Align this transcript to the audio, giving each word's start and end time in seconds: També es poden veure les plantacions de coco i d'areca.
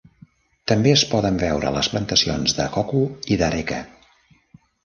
També 0.71 0.93
es 0.93 1.03
poden 1.11 1.37
veure 1.43 1.75
les 1.77 1.91
plantacions 1.93 2.57
de 2.61 2.67
coco 2.79 3.05
i 3.37 3.41
d'areca. 3.43 3.83